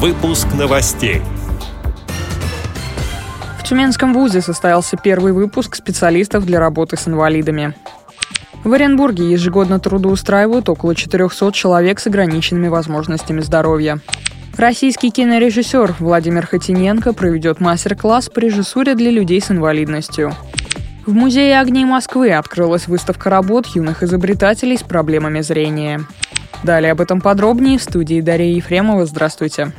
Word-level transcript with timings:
Выпуск 0.00 0.46
новостей. 0.56 1.22
В 3.58 3.64
Тюменском 3.64 4.14
вузе 4.14 4.40
состоялся 4.40 4.96
первый 4.96 5.32
выпуск 5.32 5.74
специалистов 5.74 6.46
для 6.46 6.60
работы 6.60 6.96
с 6.96 7.08
инвалидами. 7.08 7.74
В 8.62 8.72
Оренбурге 8.72 9.28
ежегодно 9.28 9.80
трудоустраивают 9.80 10.68
около 10.68 10.94
400 10.94 11.50
человек 11.50 11.98
с 11.98 12.06
ограниченными 12.06 12.68
возможностями 12.68 13.40
здоровья. 13.40 13.98
Российский 14.56 15.10
кинорежиссер 15.10 15.96
Владимир 15.98 16.46
Хотиненко 16.46 17.12
проведет 17.12 17.58
мастер-класс 17.58 18.28
по 18.28 18.38
режиссуре 18.38 18.94
для 18.94 19.10
людей 19.10 19.40
с 19.40 19.50
инвалидностью. 19.50 20.32
В 21.06 21.12
Музее 21.12 21.58
огней 21.58 21.84
Москвы 21.84 22.30
открылась 22.30 22.86
выставка 22.86 23.30
работ 23.30 23.66
юных 23.74 24.04
изобретателей 24.04 24.78
с 24.78 24.84
проблемами 24.84 25.40
зрения. 25.40 26.06
Далее 26.62 26.92
об 26.92 27.00
этом 27.00 27.20
подробнее 27.20 27.78
в 27.78 27.82
студии 27.82 28.20
Дарья 28.20 28.54
Ефремова. 28.54 29.06
Здравствуйте. 29.06 29.72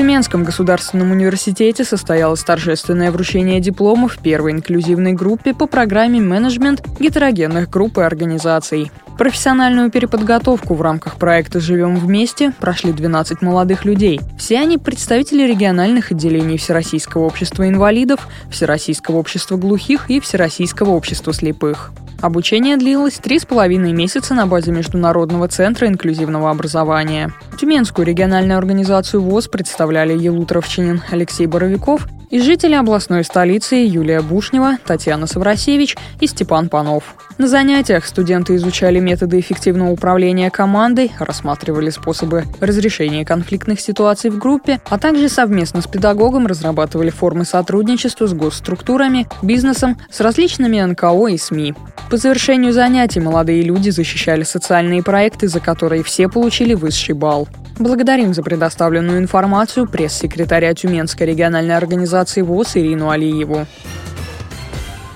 Тюменском 0.00 0.44
государственном 0.44 1.10
университете 1.10 1.84
состоялось 1.84 2.42
торжественное 2.42 3.12
вручение 3.12 3.60
дипломов 3.60 4.16
первой 4.16 4.52
инклюзивной 4.52 5.12
группе 5.12 5.52
по 5.52 5.66
программе 5.66 6.22
«Менеджмент 6.22 6.82
гетерогенных 6.98 7.68
групп 7.68 7.98
и 7.98 8.00
организаций». 8.00 8.90
Профессиональную 9.18 9.90
переподготовку 9.90 10.72
в 10.72 10.80
рамках 10.80 11.16
проекта 11.16 11.60
«Живем 11.60 11.96
вместе» 11.96 12.54
прошли 12.58 12.94
12 12.94 13.42
молодых 13.42 13.84
людей. 13.84 14.22
Все 14.38 14.60
они 14.60 14.78
представители 14.78 15.42
региональных 15.42 16.12
отделений 16.12 16.56
Всероссийского 16.56 17.24
общества 17.24 17.68
инвалидов, 17.68 18.26
Всероссийского 18.50 19.18
общества 19.18 19.58
глухих 19.58 20.08
и 20.08 20.18
Всероссийского 20.18 20.92
общества 20.92 21.34
слепых. 21.34 21.92
Обучение 22.20 22.76
длилось 22.76 23.14
три 23.14 23.38
с 23.38 23.46
половиной 23.46 23.92
месяца 23.92 24.34
на 24.34 24.46
базе 24.46 24.72
Международного 24.72 25.48
центра 25.48 25.88
инклюзивного 25.88 26.50
образования. 26.50 27.32
Тюменскую 27.58 28.06
региональную 28.06 28.58
организацию 28.58 29.22
ВОЗ 29.22 29.48
представляли 29.48 30.16
Елут 30.18 30.52
Ровчинин, 30.52 31.02
Алексей 31.10 31.46
Боровиков 31.46 32.06
и 32.28 32.38
жители 32.40 32.74
областной 32.74 33.24
столицы 33.24 33.76
Юлия 33.76 34.20
Бушнева, 34.20 34.76
Татьяна 34.86 35.26
Саврасевич 35.26 35.96
и 36.20 36.26
Степан 36.26 36.68
Панов. 36.68 37.14
На 37.38 37.48
занятиях 37.48 38.04
студенты 38.04 38.54
изучали 38.56 39.00
методы 39.00 39.40
эффективного 39.40 39.90
управления 39.90 40.50
командой, 40.50 41.10
рассматривали 41.18 41.88
способы 41.90 42.44
разрешения 42.60 43.24
конфликтных 43.24 43.80
ситуаций 43.80 44.30
в 44.30 44.38
группе, 44.38 44.80
а 44.90 44.98
также 44.98 45.28
совместно 45.28 45.80
с 45.80 45.86
педагогом 45.86 46.46
разрабатывали 46.46 47.08
формы 47.10 47.46
сотрудничества 47.46 48.26
с 48.26 48.34
госструктурами, 48.34 49.26
бизнесом, 49.42 49.96
с 50.10 50.20
различными 50.20 50.80
НКО 50.80 51.28
и 51.28 51.38
СМИ. 51.38 51.74
По 52.10 52.16
завершению 52.16 52.72
занятий 52.72 53.20
молодые 53.20 53.62
люди 53.62 53.90
защищали 53.90 54.42
социальные 54.42 55.00
проекты, 55.04 55.46
за 55.46 55.60
которые 55.60 56.02
все 56.02 56.28
получили 56.28 56.74
высший 56.74 57.14
балл. 57.14 57.48
Благодарим 57.78 58.34
за 58.34 58.42
предоставленную 58.42 59.20
информацию 59.20 59.86
пресс-секретаря 59.86 60.74
Тюменской 60.74 61.28
региональной 61.28 61.76
организации 61.76 62.42
ВОЗ 62.42 62.78
Ирину 62.78 63.10
Алиеву. 63.10 63.64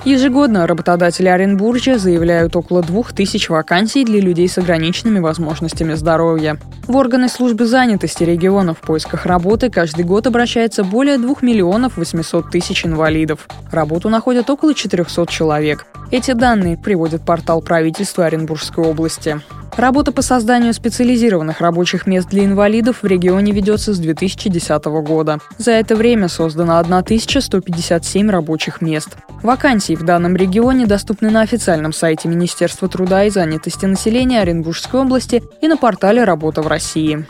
Ежегодно 0.04 0.66
работодатели 0.66 1.28
Оренбуржья 1.28 1.96
заявляют 1.96 2.54
около 2.56 2.82
двух 2.82 3.14
тысяч 3.14 3.48
вакансий 3.48 4.04
для 4.04 4.20
людей 4.20 4.46
с 4.46 4.58
ограниченными 4.58 5.18
возможностями 5.18 5.94
здоровья. 5.94 6.58
В 6.86 6.94
органы 6.96 7.30
службы 7.30 7.64
занятости 7.64 8.22
региона 8.22 8.74
в 8.74 8.80
поисках 8.80 9.24
работы 9.24 9.70
каждый 9.70 10.04
год 10.04 10.26
обращается 10.26 10.84
более 10.84 11.16
2 11.16 11.36
миллионов 11.40 11.96
800 11.96 12.50
тысяч 12.50 12.84
инвалидов. 12.84 13.48
Работу 13.72 14.10
находят 14.10 14.50
около 14.50 14.74
400 14.74 15.24
человек. 15.26 15.86
Эти 16.10 16.32
данные 16.32 16.76
приводит 16.76 17.24
портал 17.24 17.62
правительства 17.62 18.26
Оренбургской 18.26 18.84
области. 18.84 19.40
Работа 19.76 20.12
по 20.12 20.22
созданию 20.22 20.72
специализированных 20.72 21.60
рабочих 21.60 22.06
мест 22.06 22.28
для 22.28 22.44
инвалидов 22.44 23.02
в 23.02 23.06
регионе 23.06 23.52
ведется 23.52 23.92
с 23.92 23.98
2010 23.98 24.84
года. 24.84 25.38
За 25.58 25.72
это 25.72 25.96
время 25.96 26.28
создано 26.28 26.78
1157 26.78 28.30
рабочих 28.30 28.80
мест. 28.80 29.16
Вакансии 29.42 29.96
в 29.96 30.04
данном 30.04 30.36
регионе 30.36 30.86
доступны 30.86 31.28
на 31.30 31.40
официальном 31.40 31.92
сайте 31.92 32.28
Министерства 32.28 32.88
труда 32.88 33.24
и 33.24 33.30
занятости 33.30 33.84
населения 33.84 34.40
Оренбургской 34.40 35.00
области 35.00 35.42
и 35.60 35.66
на 35.66 35.76
портале 35.76 36.22
«Работа 36.22 36.62
в 36.62 36.68
России». 36.68 37.26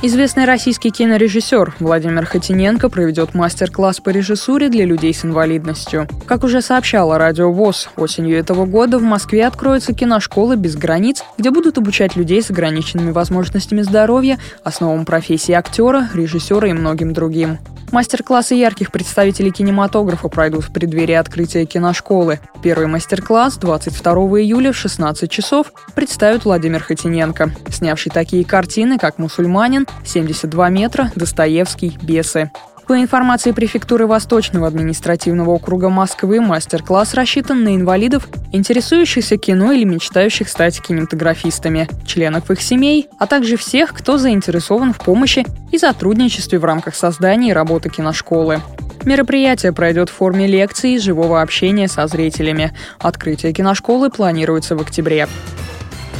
Известный 0.00 0.44
российский 0.44 0.90
кинорежиссер 0.90 1.74
Владимир 1.80 2.24
Хотиненко 2.24 2.88
проведет 2.88 3.34
мастер-класс 3.34 3.98
по 3.98 4.10
режиссуре 4.10 4.68
для 4.68 4.84
людей 4.84 5.12
с 5.12 5.24
инвалидностью. 5.24 6.06
Как 6.24 6.44
уже 6.44 6.62
сообщала 6.62 7.18
Радио 7.18 7.50
ВОЗ, 7.50 7.88
осенью 7.96 8.38
этого 8.38 8.64
года 8.64 9.00
в 9.00 9.02
Москве 9.02 9.44
откроется 9.44 9.92
киношкола 9.94 10.54
«Без 10.54 10.76
границ», 10.76 11.24
где 11.36 11.50
будут 11.50 11.78
обучать 11.78 12.14
людей 12.14 12.40
с 12.40 12.48
ограниченными 12.48 13.10
возможностями 13.10 13.82
здоровья, 13.82 14.38
основам 14.62 15.04
профессии 15.04 15.52
актера, 15.52 16.08
режиссера 16.14 16.68
и 16.68 16.72
многим 16.72 17.12
другим. 17.12 17.58
Мастер-классы 17.90 18.54
ярких 18.54 18.92
представителей 18.92 19.50
кинематографа 19.50 20.28
пройдут 20.28 20.64
в 20.64 20.72
преддверии 20.72 21.14
открытия 21.14 21.64
киношколы. 21.64 22.38
Первый 22.62 22.86
мастер-класс 22.86 23.56
22 23.56 24.12
июля 24.40 24.72
в 24.72 24.76
16 24.76 25.30
часов 25.30 25.72
представит 25.94 26.44
Владимир 26.44 26.82
Хотиненко, 26.82 27.50
снявший 27.70 28.12
такие 28.12 28.44
картины, 28.44 28.98
как 28.98 29.18
«Мусульманин», 29.18 29.86
«72 30.04 30.70
метра», 30.70 31.10
«Достоевский», 31.14 31.98
«Бесы». 32.02 32.50
По 32.88 32.98
информации 32.98 33.52
префектуры 33.52 34.06
Восточного 34.06 34.66
административного 34.66 35.50
округа 35.50 35.90
Москвы, 35.90 36.40
мастер-класс 36.40 37.12
рассчитан 37.12 37.62
на 37.62 37.76
инвалидов, 37.76 38.26
интересующихся 38.50 39.36
кино 39.36 39.72
или 39.72 39.84
мечтающих 39.84 40.48
стать 40.48 40.80
кинематографистами, 40.80 41.86
членов 42.06 42.50
их 42.50 42.62
семей, 42.62 43.08
а 43.18 43.26
также 43.26 43.58
всех, 43.58 43.92
кто 43.92 44.16
заинтересован 44.16 44.94
в 44.94 44.98
помощи 44.98 45.44
и 45.70 45.76
сотрудничестве 45.76 46.58
в 46.58 46.64
рамках 46.64 46.94
создания 46.94 47.50
и 47.50 47.52
работы 47.52 47.90
киношколы. 47.90 48.62
Мероприятие 49.04 49.74
пройдет 49.74 50.08
в 50.08 50.14
форме 50.14 50.46
лекций 50.46 50.94
и 50.94 50.98
живого 50.98 51.42
общения 51.42 51.88
со 51.88 52.06
зрителями. 52.06 52.72
Открытие 52.98 53.52
киношколы 53.52 54.08
планируется 54.08 54.76
в 54.76 54.80
октябре. 54.80 55.28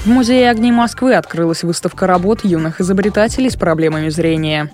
В 0.05 0.07
Музее 0.07 0.51
огней 0.51 0.71
Москвы 0.71 1.15
открылась 1.15 1.65
выставка 1.65 2.07
работ 2.07 2.45
юных 2.45 2.81
изобретателей 2.81 3.51
с 3.51 3.57
проблемами 3.57 4.09
зрения. 4.09 4.71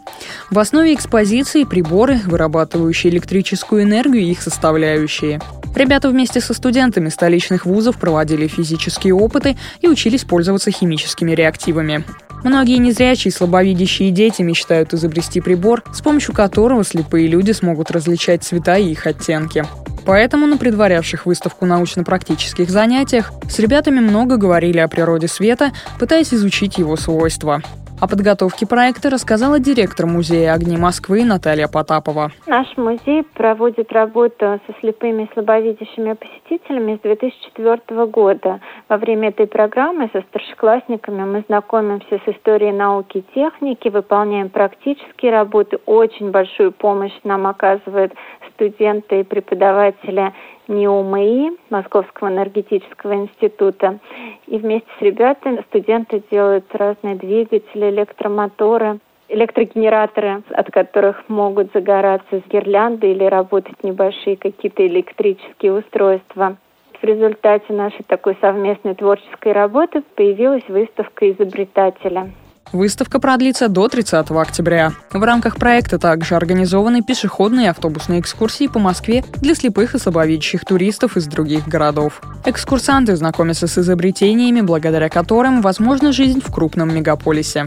В 0.51 0.59
основе 0.59 0.95
экспозиции 0.95 1.65
приборы, 1.65 2.21
вырабатывающие 2.25 3.13
электрическую 3.13 3.83
энергию 3.83 4.23
и 4.23 4.31
их 4.31 4.43
составляющие. 4.43 5.41
Ребята 5.75 6.09
вместе 6.09 6.41
со 6.41 6.55
студентами 6.55 7.09
столичных 7.09 7.67
вузов 7.67 7.99
проводили 7.99 8.47
физические 8.47 9.15
опыты 9.15 9.57
и 9.81 9.89
учились 9.89 10.25
пользоваться 10.25 10.71
химическими 10.71 11.33
реактивами. 11.33 12.05
Многие 12.45 12.77
незрячие 12.77 13.31
и 13.31 13.35
слабовидящие 13.35 14.11
дети 14.11 14.43
мечтают 14.43 14.93
изобрести 14.93 15.41
прибор, 15.41 15.83
с 15.93 16.03
помощью 16.03 16.35
которого 16.35 16.85
слепые 16.85 17.27
люди 17.27 17.53
смогут 17.53 17.91
различать 17.91 18.45
цвета 18.45 18.77
и 18.77 18.93
их 18.93 19.07
оттенки. 19.07 19.65
Поэтому 20.07 20.47
на 20.47 20.57
предварявших 20.57 21.27
выставку 21.27 21.67
научно-практических 21.67 22.69
занятиях 22.69 23.33
с 23.49 23.59
ребятами 23.59 24.01
много 24.01 24.37
говорили 24.37 24.79
о 24.79 24.89
природе 24.89 25.29
света, 25.29 25.73
пытаясь 25.99 26.35
изучить 26.35 26.79
его 26.79 26.97
свойства. 26.97 27.63
О 28.01 28.09
подготовке 28.09 28.67
проекта 28.67 29.09
рассказала 29.09 29.59
директор 29.61 30.05
Музея 30.07 30.53
огней 30.53 30.77
Москвы 30.77 31.25
Наталья 31.25 31.69
Потапова. 31.69 32.33
Наш 32.47 32.67
музей 32.77 33.23
проводит 33.35 33.93
работу 33.93 34.61
со 34.67 34.75
слепыми 34.81 35.23
и 35.23 35.31
слабовидящими 35.33 36.15
посетителями 36.15 36.97
с 36.97 37.01
2004 37.01 38.07
года. 38.07 38.61
Во 38.87 38.99
время 38.99 39.29
этой 39.29 39.47
программы 39.47 40.11
со 40.13 40.21
старшеклассниками 40.21 41.25
мы 41.25 41.45
знакомимся 41.49 42.21
с 42.25 42.29
историей 42.29 42.73
науки 42.73 43.19
и 43.19 43.35
техники, 43.35 43.89
выполняем 43.89 44.51
практические 44.51 45.33
работы. 45.33 45.79
Очень 45.87 46.31
большую 46.31 46.71
помощь 46.71 47.19
нам 47.25 47.47
оказывают 47.47 48.13
студенты 48.53 49.21
и 49.21 49.25
преподаватели 49.25 50.35
НИОМИ, 50.69 51.57
Московского 51.71 52.29
энергетического 52.29 53.15
института. 53.15 54.01
И 54.47 54.59
вместе 54.59 54.89
с 54.99 55.03
ребятами 55.03 55.65
студенты 55.69 56.23
делают 56.31 56.67
разные 56.75 57.15
двигатели, 57.15 57.89
электромоторы, 57.89 58.99
электрогенераторы, 59.29 60.43
от 60.51 60.71
которых 60.71 61.27
могут 61.29 61.73
загораться 61.73 62.43
гирлянды 62.51 63.13
или 63.13 63.25
работать 63.25 63.83
небольшие 63.83 64.37
какие-то 64.37 64.87
электрические 64.87 65.73
устройства. 65.73 66.59
В 67.05 67.07
результате 67.07 67.71
нашей 67.75 68.03
такой 68.09 68.35
совместной 68.41 68.95
творческой 68.95 69.53
работы 69.53 70.01
появилась 70.17 70.67
выставка 70.69 71.31
изобретателя. 71.31 72.31
Выставка 72.73 73.21
продлится 73.21 73.69
до 73.69 73.89
30 73.89 74.31
октября. 74.31 74.93
В 75.13 75.23
рамках 75.23 75.57
проекта 75.57 75.99
также 75.99 76.35
организованы 76.35 77.03
пешеходные 77.03 77.67
и 77.67 77.69
автобусные 77.69 78.21
экскурсии 78.21 78.69
по 78.69 78.79
Москве 78.79 79.23
для 79.37 79.55
слепых 79.55 79.95
и 79.95 79.99
слабовидящих 79.99 80.65
туристов 80.65 81.19
из 81.19 81.27
других 81.27 81.69
городов. 81.69 82.23
Экскурсанты 82.47 83.17
знакомятся 83.17 83.67
с 83.67 83.77
изобретениями, 83.77 84.63
благодаря 84.63 85.11
которым 85.11 85.61
возможна 85.61 86.11
жизнь 86.11 86.41
в 86.41 86.51
крупном 86.51 86.95
мегаполисе. 86.95 87.67